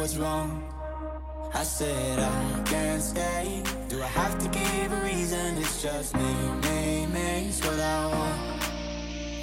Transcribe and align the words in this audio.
what's 0.00 0.16
wrong. 0.16 0.50
I 1.54 1.62
said 1.62 2.18
I 2.18 2.62
can't 2.64 3.02
stay. 3.02 3.62
Do 3.88 4.02
I 4.02 4.06
have 4.06 4.38
to 4.42 4.48
give 4.48 4.92
a 4.92 5.00
reason? 5.04 5.58
It's 5.58 5.82
just 5.82 6.16
me, 6.16 6.32
me, 6.64 7.06
me. 7.06 7.48
It's 7.48 7.60
what 7.64 7.78
I 7.78 8.06
want. 8.06 8.38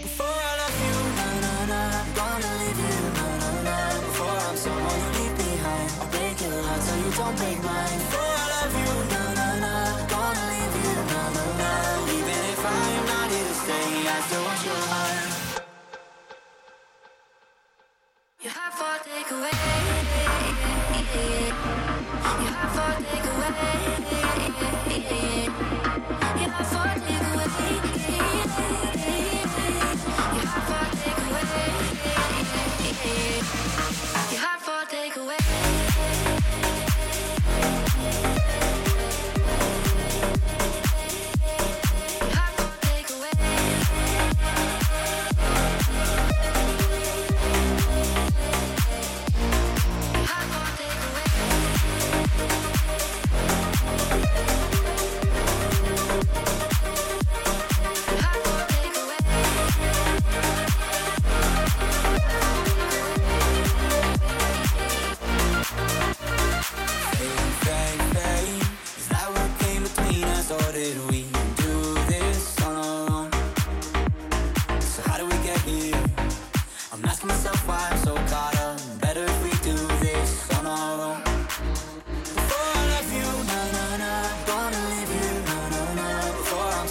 Before 0.04 0.38
I 0.50 0.54
love 0.62 0.78
you, 0.86 0.98
na 1.20 1.28
na 1.46 1.54
na, 1.72 1.82
I'm 2.02 2.12
gonna 2.20 2.52
leave 2.62 2.80
you, 2.88 3.00
na 3.18 3.28
na 3.44 3.52
na. 3.68 3.78
Before 4.08 4.40
I'm 4.48 4.58
someone 4.58 5.00
you 5.04 5.10
leave 5.20 5.38
behind, 5.38 5.90
I'll 6.02 6.10
break 6.16 6.38
your 6.42 6.62
heart 6.68 6.82
so 6.88 6.94
you 7.04 7.12
don't 7.20 7.36
break 7.38 7.60
mine. 7.64 8.00
Before 8.04 8.34
I 8.44 8.48
love 8.56 8.74
you, 8.82 8.94
na 9.14 9.24
na 9.40 9.50
na, 9.64 9.74
I'm 9.94 10.08
gonna 10.16 10.46
leave 10.52 10.76
you, 10.84 10.96
na 11.12 11.24
na 11.38 11.46
na. 11.62 11.72
Even 12.18 12.40
if 12.54 12.62
I 12.66 12.84
am 13.00 13.06
not 13.14 13.28
here 13.32 13.48
to 13.52 13.56
stay, 13.64 13.90
I 14.16 14.18
still 14.28 14.44
want 14.44 14.66
your 14.66 14.82
heart. 14.92 15.07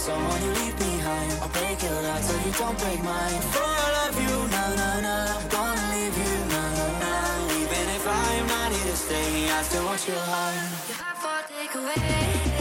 Someone 0.07 0.41
you 0.41 0.51
leave 0.63 0.77
behind, 0.79 1.31
I'll 1.43 1.51
break 1.51 1.83
your 1.83 1.99
heart 2.07 2.23
so 2.23 2.33
you 2.45 2.51
don't 2.61 2.77
break 2.79 2.99
mine. 3.03 3.39
Before 3.43 3.75
I 3.85 3.89
love 3.99 4.15
you, 4.23 4.35
na 4.53 4.63
na 4.79 4.89
na, 5.05 5.15
gonna 5.51 5.85
leave 5.95 6.17
you, 6.23 6.35
na 6.53 6.63
na 6.79 6.87
na. 7.03 7.13
Even 7.61 7.85
if 7.97 8.05
I 8.07 8.27
am 8.39 8.47
not 8.55 8.69
here 8.71 8.87
to 8.91 8.97
stay, 9.05 9.51
I 9.51 9.59
still 9.67 9.83
want 9.83 10.01
your 10.07 10.23
heart. 10.31 10.55
You 10.87 10.95
have 11.03 11.19
for 11.23 11.39
takeaway. 11.51 12.07
You 12.47 12.56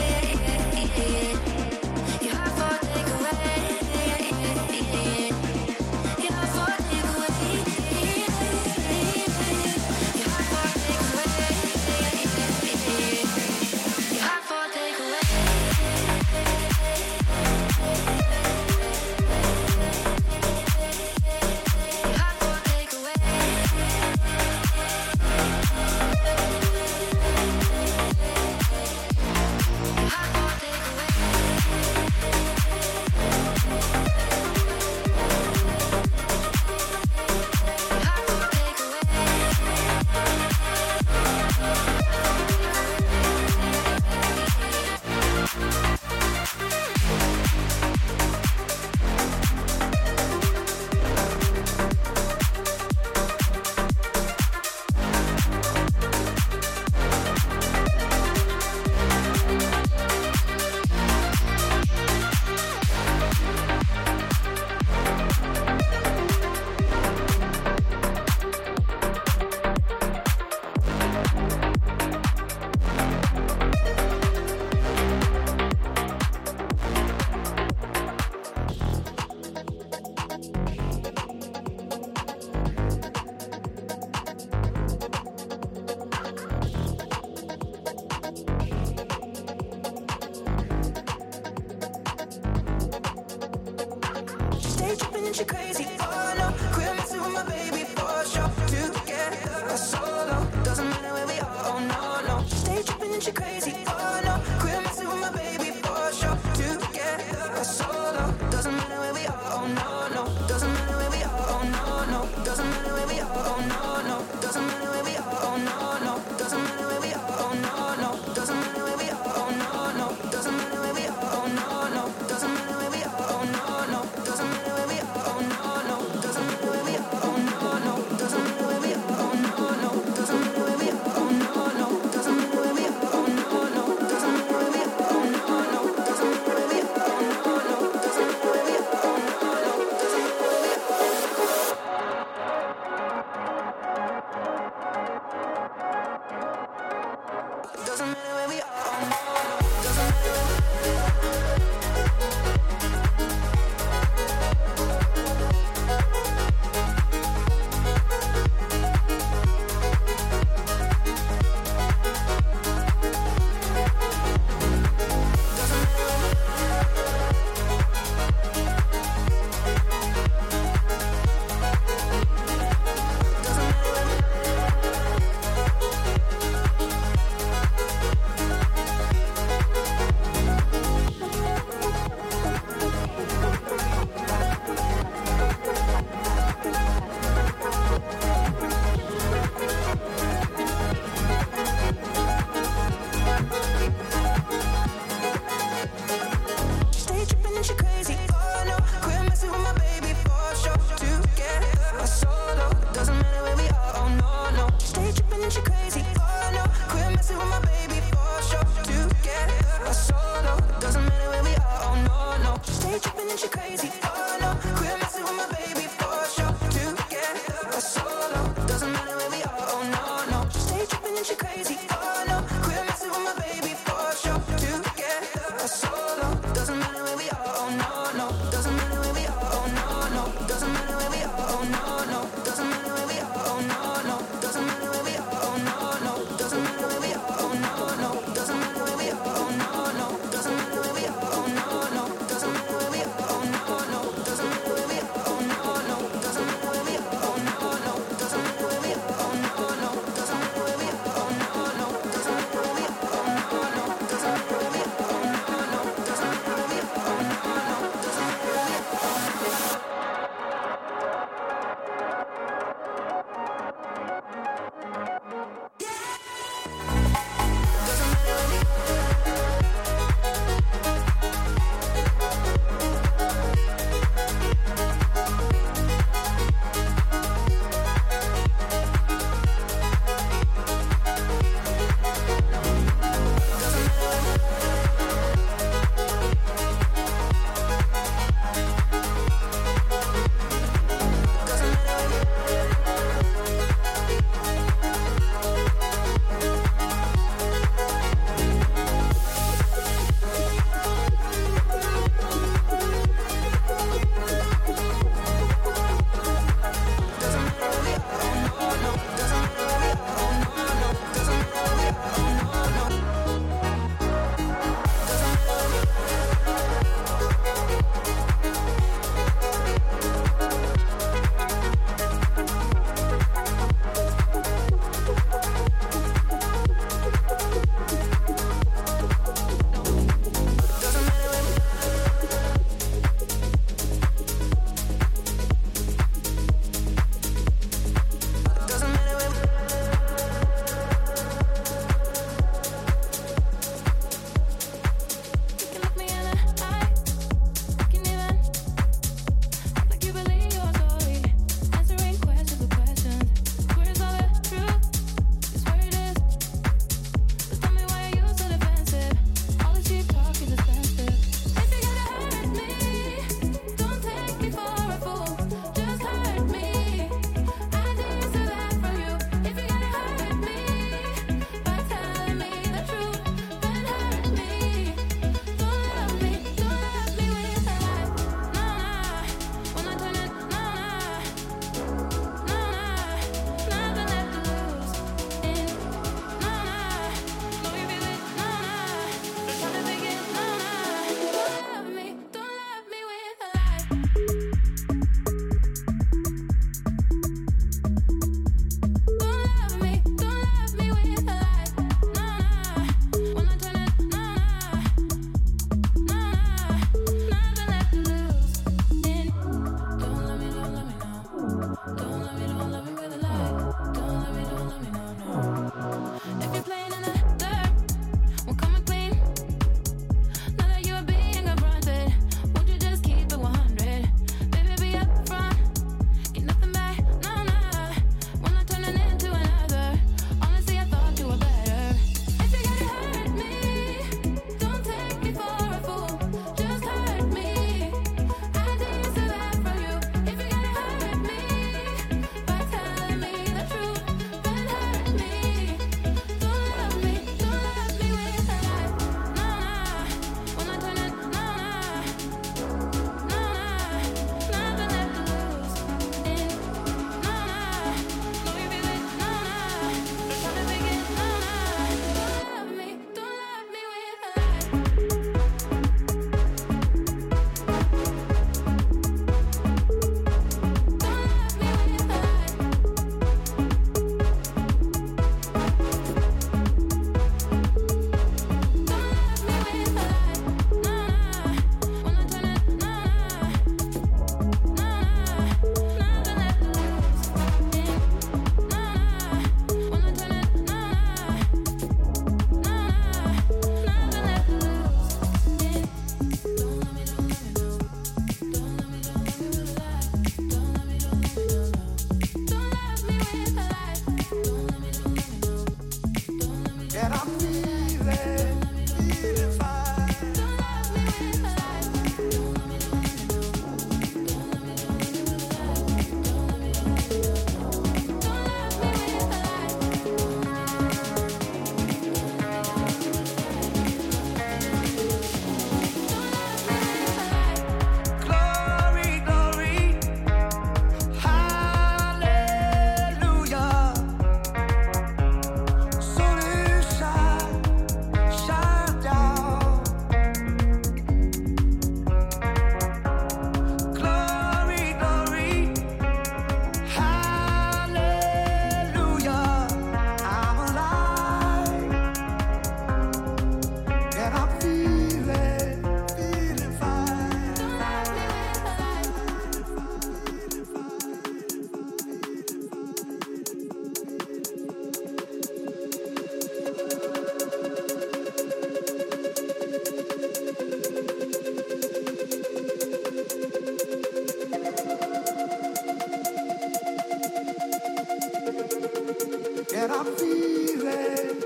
Hallelujah, 579.89 581.37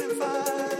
I'm 0.00 0.20
alive. 0.22 0.77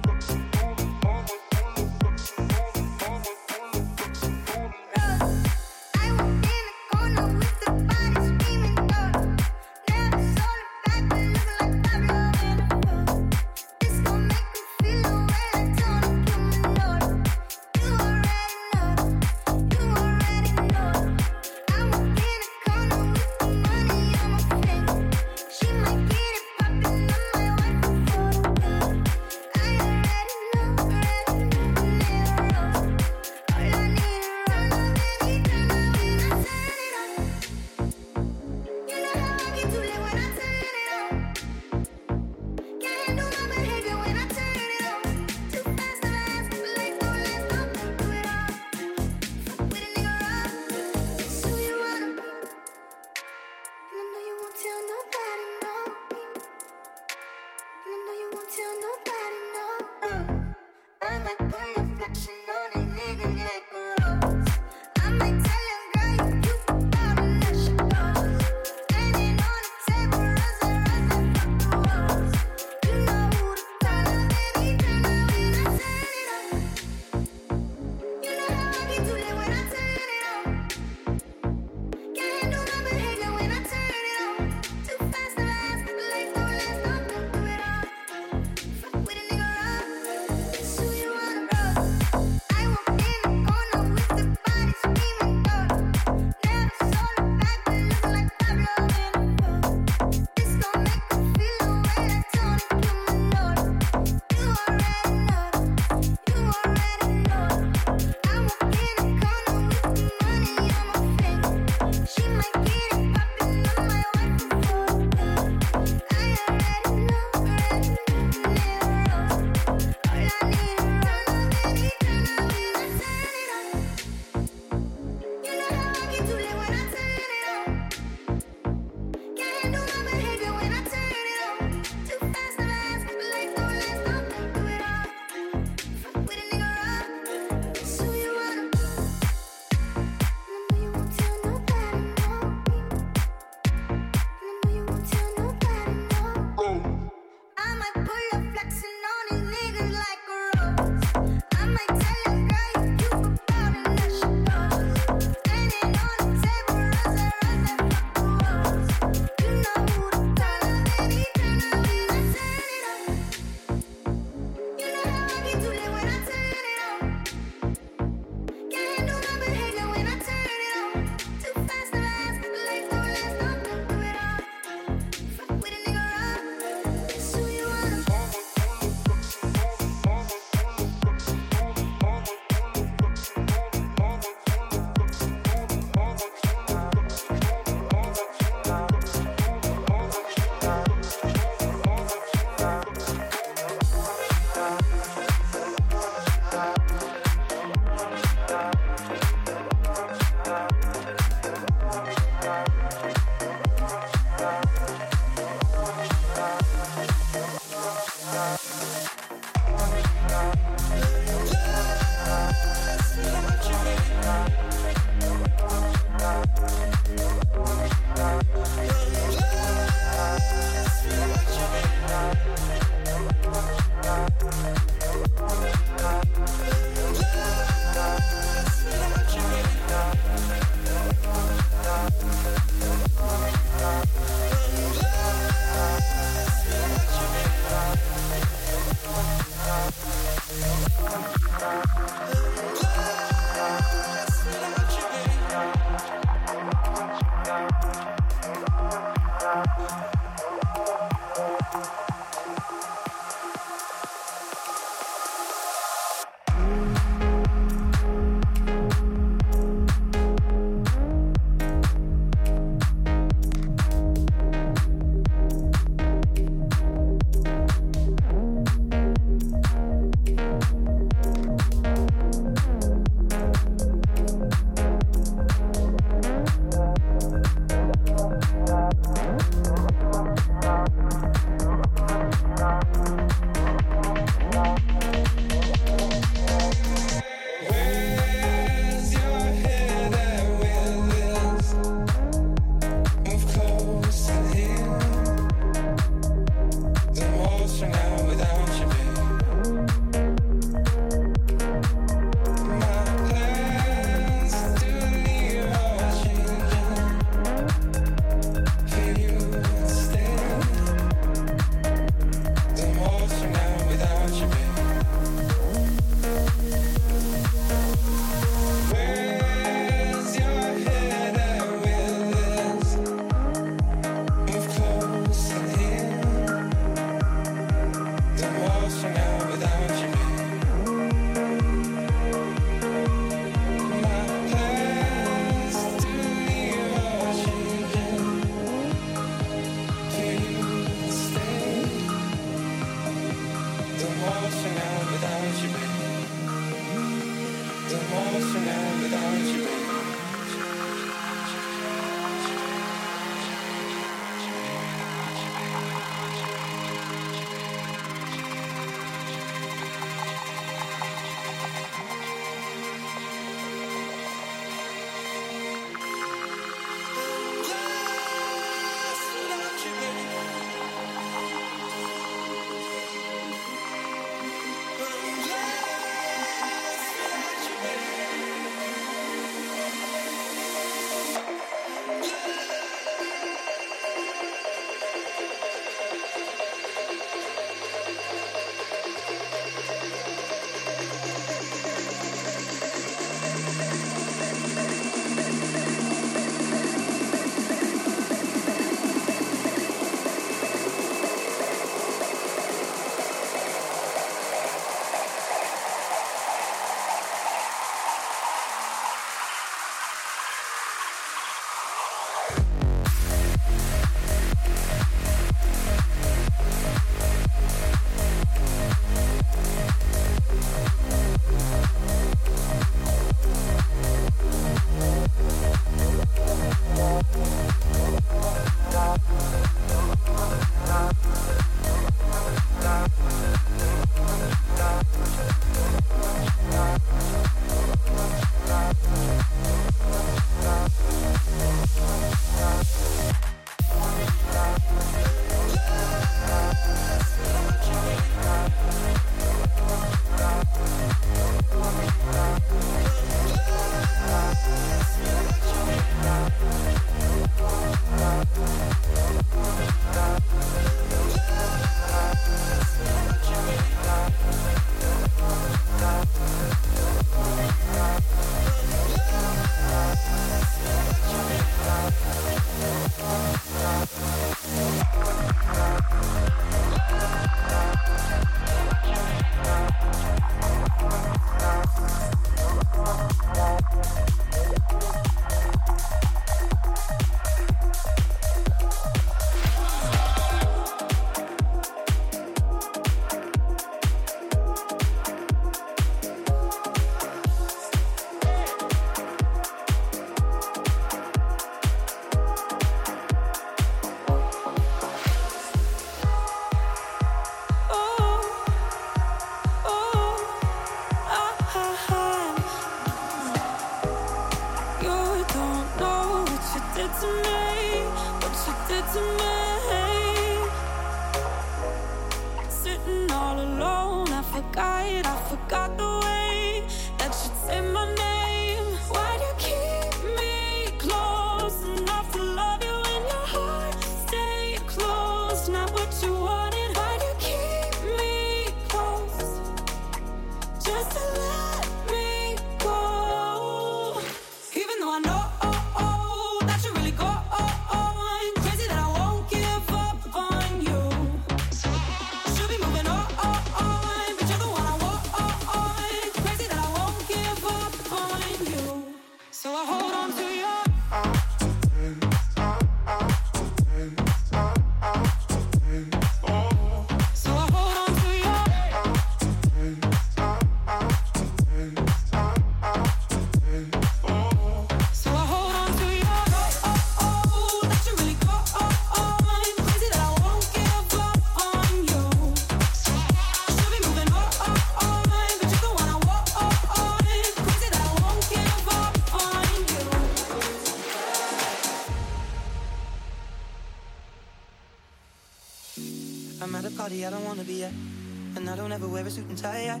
And 599.54 599.62
tie. 599.62 600.00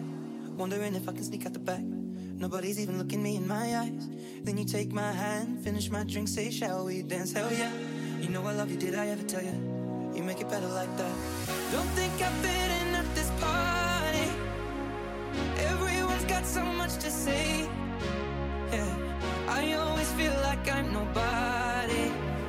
Wondering 0.56 0.94
if 0.94 1.08
I 1.08 1.12
can 1.12 1.22
sneak 1.22 1.46
out 1.46 1.52
the 1.52 1.58
back. 1.58 1.80
Nobody's 1.82 2.80
even 2.80 2.98
looking 2.98 3.22
me 3.22 3.36
in 3.36 3.46
my 3.46 3.76
eyes. 3.76 4.08
Then 4.42 4.58
you 4.58 4.64
take 4.64 4.92
my 4.92 5.12
hand, 5.12 5.62
finish 5.62 5.90
my 5.90 6.02
drink, 6.04 6.28
say, 6.28 6.50
Shall 6.50 6.84
we 6.86 7.02
dance? 7.02 7.32
Hell 7.32 7.52
yeah. 7.52 7.70
You 8.20 8.28
know 8.30 8.44
I 8.46 8.52
love 8.52 8.70
you, 8.70 8.76
did 8.76 8.94
I 8.94 9.08
ever 9.08 9.22
tell 9.22 9.42
you? 9.42 9.56
You 10.14 10.22
make 10.22 10.40
it 10.40 10.48
better 10.48 10.68
like 10.68 10.94
that. 10.96 11.14
Don't 11.72 11.88
think 11.98 12.12
I 12.20 12.30
fit 12.42 12.70
in 12.80 12.94
at 12.94 13.14
this 13.14 13.30
party. 13.40 14.28
Everyone's 15.70 16.24
got 16.24 16.44
so 16.46 16.64
much 16.64 16.94
to 17.04 17.10
say. 17.10 17.68
Yeah, 18.72 18.96
I 19.48 19.74
always 19.74 20.10
feel 20.12 20.34
like 20.42 20.68
I'm 20.70 20.92
nobody. 20.92 22.04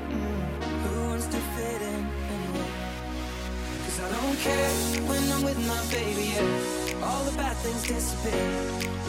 Mm, 0.10 0.63
Who 0.84 1.10
wants 1.10 1.28
to 1.28 1.38
fit 1.56 1.82
in 1.82 2.02
anyway? 2.36 2.70
Cause 3.84 4.00
I 4.06 4.10
don't 4.22 4.38
care 4.39 4.70
when 5.10 5.24
I'm 5.34 5.44
with 5.44 5.60
my 5.68 5.82
baby, 5.91 6.32
yeah. 6.36 6.75
All 7.06 7.24
the 7.24 7.38
bad 7.38 7.56
things 7.58 7.84
disappear. 7.84 8.52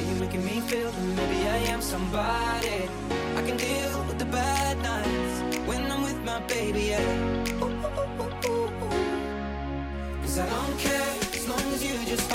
You're 0.07 0.21
making 0.21 0.45
me 0.45 0.61
feel 0.61 0.91
that 0.91 1.07
maybe 1.19 1.49
I 1.49 1.59
am 1.73 1.81
somebody. 1.81 2.89
I 3.39 3.43
can 3.47 3.57
deal 3.57 4.05
with 4.09 4.19
the 4.19 4.27
bad 4.27 4.77
nights 4.83 5.37
when 5.67 5.91
I'm 5.91 6.03
with 6.03 6.21
my 6.25 6.41
baby, 6.41 6.83
yeah. 6.93 7.07
Cause 10.23 10.39
I 10.39 10.47
don't 10.49 10.79
care 10.79 11.15
as 11.39 11.49
long 11.49 11.67
as 11.75 11.83
you 11.85 11.95
just 12.05 12.29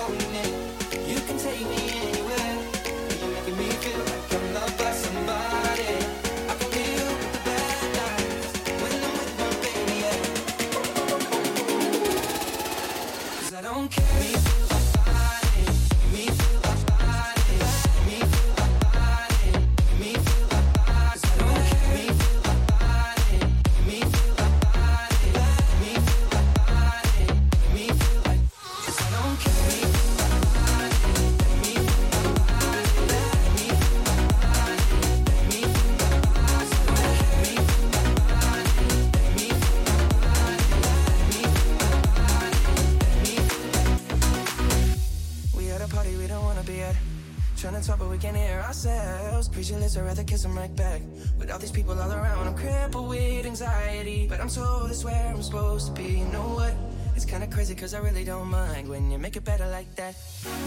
cause 57.91 57.99
I 57.99 58.07
really 58.07 58.23
don't 58.23 58.49
mind 58.49 58.87
when 58.87 59.11
you 59.11 59.17
make 59.17 59.35
it 59.35 59.43
better 59.43 59.67
like 59.67 59.93
that. 59.95 60.15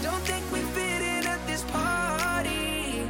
Don't 0.03 0.23
think 0.29 0.43
we 0.51 0.59
fit 0.77 1.01
in 1.01 1.25
at 1.25 1.41
this 1.47 1.63
party. 1.71 3.09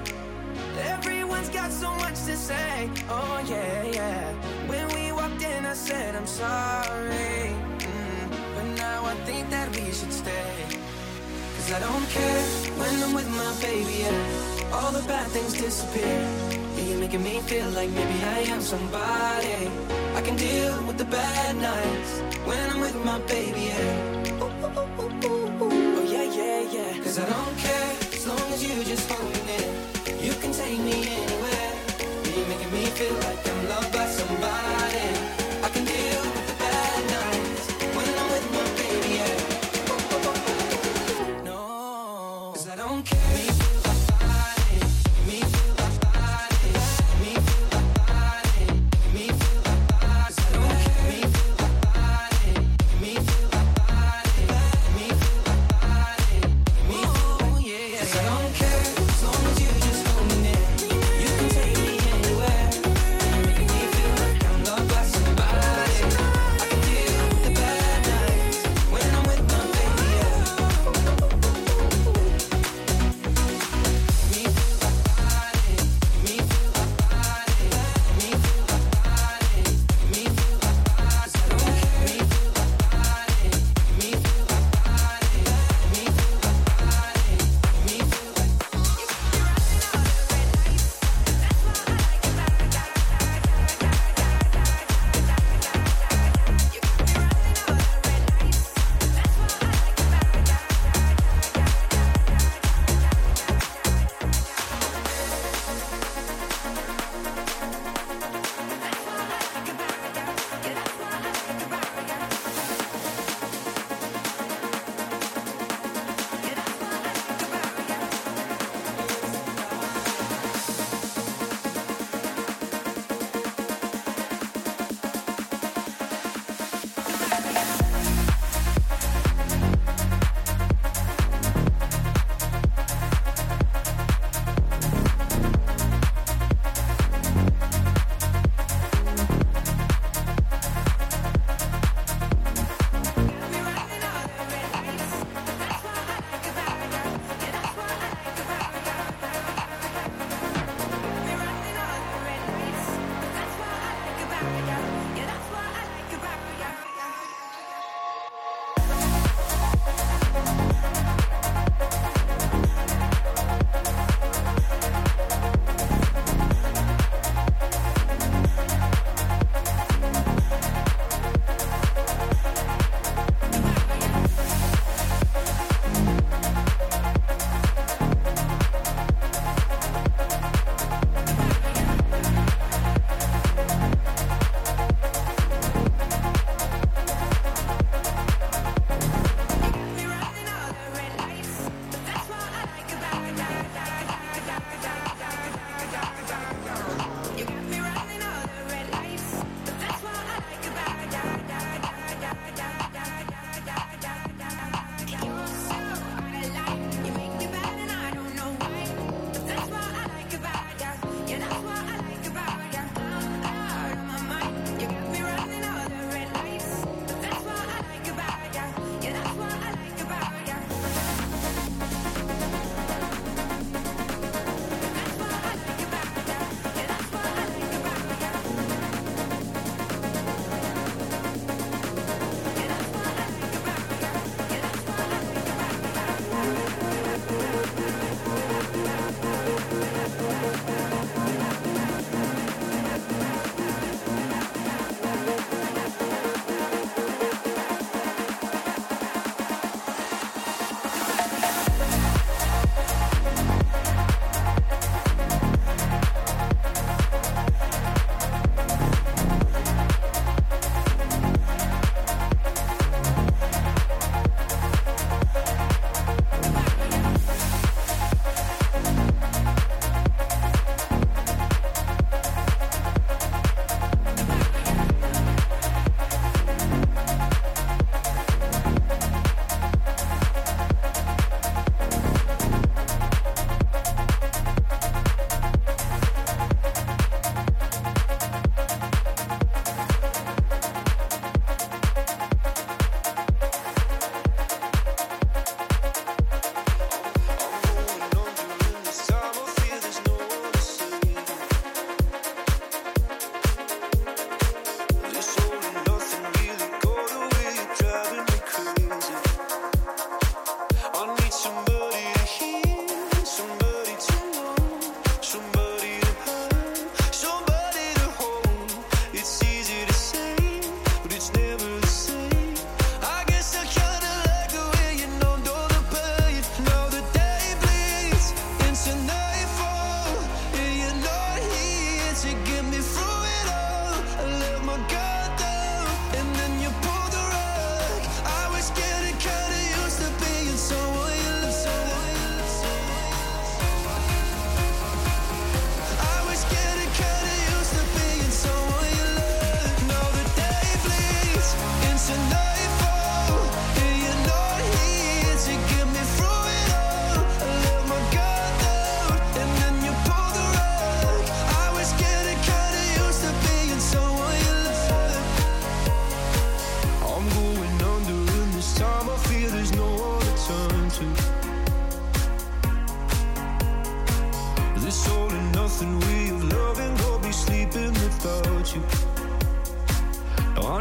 Everyone's 0.80 1.50
got 1.50 1.72
so 1.72 1.94
much 1.96 2.16
to 2.28 2.36
say. 2.38 2.90
Oh, 3.10 3.44
yeah, 3.46 3.84
yeah. 3.84 4.34
When 4.68 4.88
we 4.96 5.12
walked 5.12 5.42
in, 5.42 5.66
I 5.66 5.74
said, 5.74 6.16
I'm 6.16 6.28
sorry. 6.28 7.52
Mm, 7.80 8.56
but 8.56 8.66
now 8.78 9.04
I 9.06 9.16
think 9.28 9.50
that 9.50 9.68
we 9.76 9.92
should 9.92 10.14
stay. 10.14 10.56
Cause 11.56 11.74
I 11.74 11.80
don't 11.80 12.08
care 12.10 12.44
when 12.80 13.04
I'm 13.04 13.14
with 13.14 13.30
my 13.36 13.52
baby, 13.62 13.96
yeah. 14.06 14.76
All 14.76 14.92
the 14.92 15.06
bad 15.08 15.28
things 15.32 15.54
disappear. 15.54 16.22
Yeah, 16.78 16.84
you're 16.84 17.00
making 17.00 17.24
me 17.24 17.42
feel 17.42 17.70
like 17.72 17.90
maybe 17.90 18.24
I 18.24 18.40
am 18.54 18.62
somebody. 18.62 19.85
Can 20.26 20.36
deal 20.38 20.88
with 20.88 20.98
the 20.98 21.06
bad 21.06 21.56
nights 21.56 22.22
when 22.48 22.70
I'm 22.72 22.80
with 22.82 22.96
my 23.06 23.20
baby, 23.28 23.62
yeah. 23.62 24.15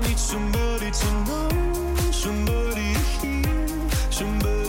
need 0.08 0.18
somebody 0.18 0.90
to 0.90 1.10
know, 1.26 1.48
somebody 2.10 2.94
to 2.94 3.26
hear, 3.26 3.90
somebody. 4.10 4.63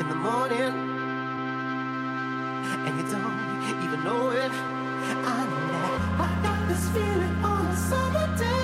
in 0.00 0.08
the 0.08 0.14
morning, 0.14 0.74
and 2.86 2.92
you 2.98 3.06
don't 3.14 3.84
even 3.84 4.02
know 4.04 4.30
it. 4.30 4.50
I 4.50 5.46
know 5.46 6.24
I 6.24 6.28
got 6.42 6.68
this 6.68 6.88
feeling 6.88 7.44
on 7.44 7.66
a 7.66 7.76
summer 7.76 8.36
day. 8.36 8.63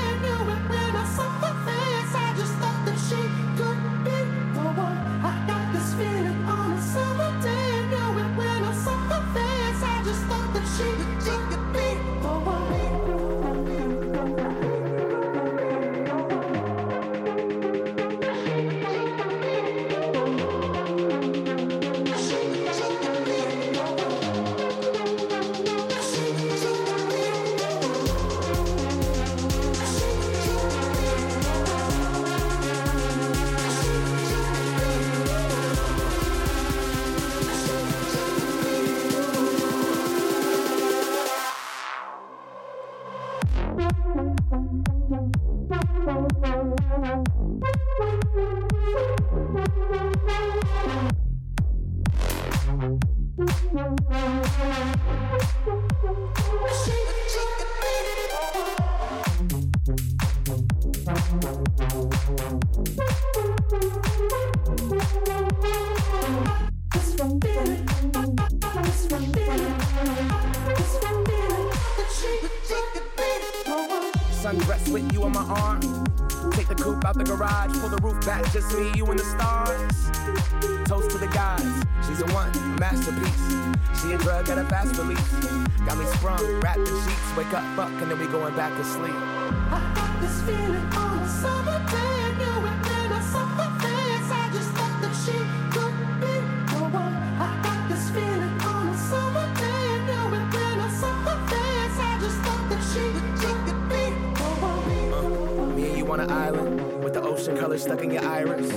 stuck 107.81 108.03
in 108.03 108.11
your 108.11 108.24
iris. 108.24 108.70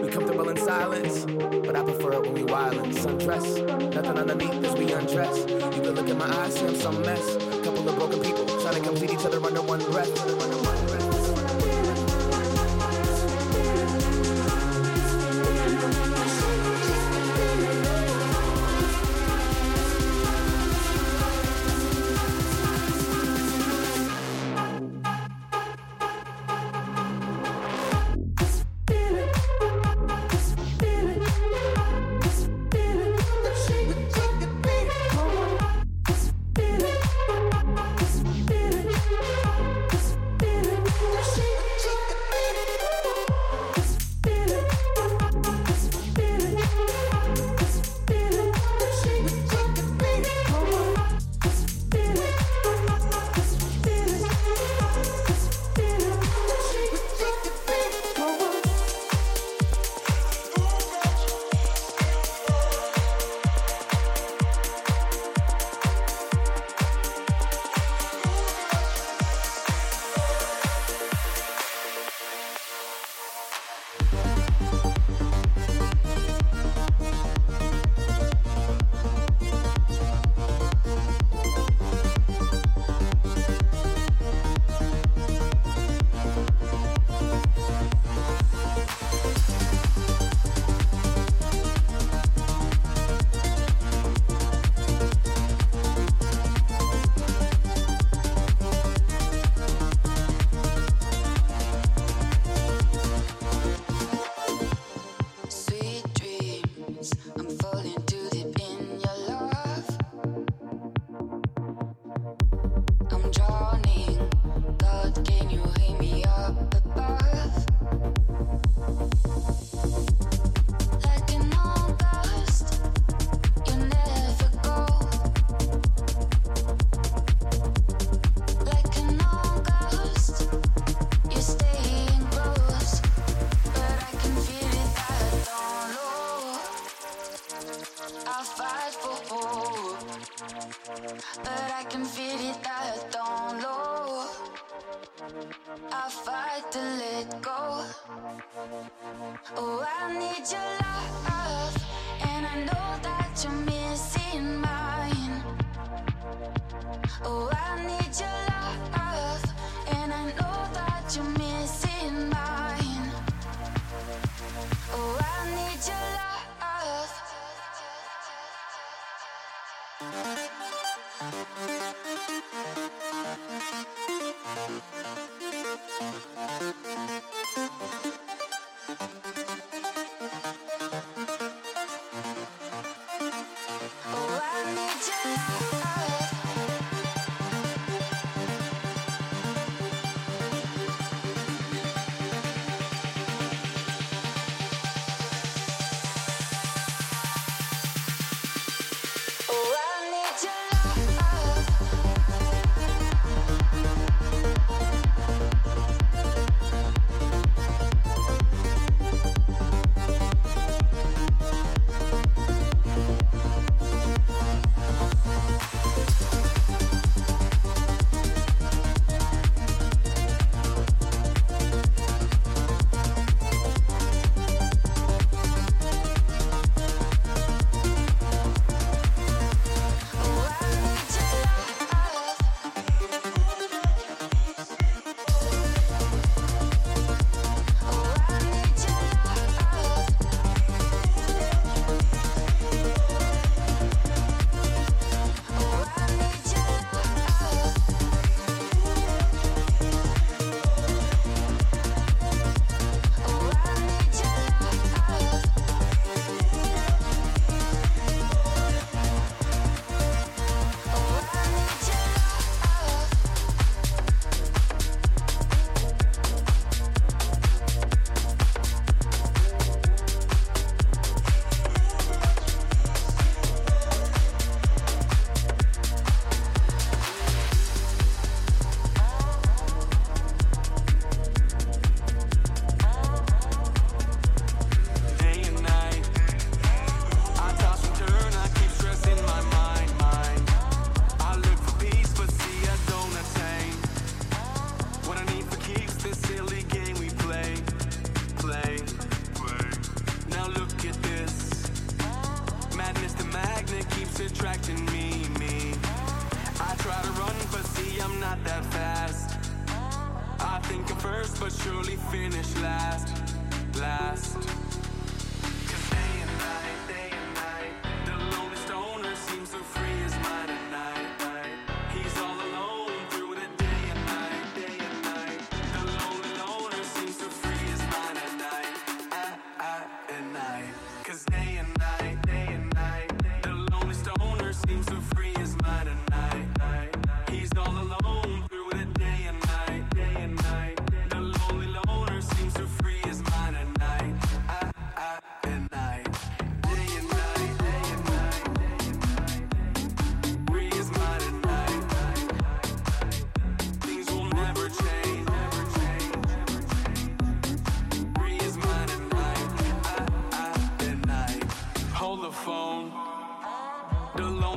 We 0.00 0.08
comfortable 0.08 0.48
in 0.48 0.56
silence, 0.56 1.24
but 1.66 1.74
I 1.74 1.82
prefer 1.82 2.12
it 2.12 2.22
when 2.22 2.34
we 2.34 2.44
wild 2.44 2.74
and 2.74 2.94
sundress. 2.94 3.44
Nothing 3.94 4.16
underneath 4.16 4.64
as 4.64 4.74
we 4.74 4.92
undress. 4.92 5.38
You 5.38 5.82
can 5.82 5.90
look 5.90 6.08
in 6.08 6.18
my 6.18 6.32
eyes, 6.38 6.54
see 6.54 6.66
I'm 6.66 6.76
some 6.76 7.02
mess. 7.02 7.36
Couple 7.64 7.88
of 7.88 7.96
broken 7.96 8.20
people 8.20 8.46
trying 8.60 8.74
to 8.74 8.80
complete 8.80 9.10
each 9.10 9.26
other 9.26 9.44
under 9.44 9.62
one 9.62 9.80
breath. 9.90 10.20
Under 10.20 10.36
one 10.36 10.81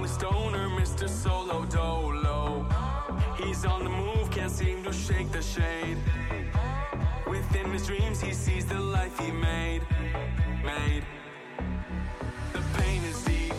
a 0.05 0.07
stoner, 0.07 0.69
Mr. 0.69 1.09
Solo 1.09 1.65
Dolo. 1.65 2.63
He's 3.39 3.65
on 3.65 3.83
the 3.83 3.89
move, 3.89 4.29
can't 4.29 4.51
seem 4.51 4.83
to 4.83 4.93
shake 4.93 5.31
the 5.31 5.41
shade. 5.41 5.97
Within 7.27 7.71
his 7.71 7.87
dreams, 7.87 8.21
he 8.21 8.31
sees 8.31 8.67
the 8.67 8.79
life 8.79 9.17
he 9.17 9.31
made. 9.31 9.81
Made. 10.63 11.03
The 12.53 12.61
pain 12.77 13.03
is 13.03 13.19
deep. 13.23 13.53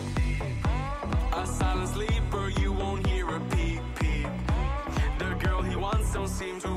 A 1.33 1.45
silent 1.45 1.89
sleeper, 1.89 2.49
you 2.61 2.71
won't 2.71 3.05
hear 3.07 3.27
a 3.27 3.41
peep 3.51 3.81
peep. 3.99 4.29
The 5.19 5.35
girl 5.43 5.61
he 5.61 5.75
wants 5.75 6.13
don't 6.13 6.29
seem 6.29 6.61
to 6.61 6.76